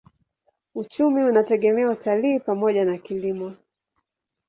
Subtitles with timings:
[0.75, 3.53] Uchumi unategemea utalii pamoja na kilimo.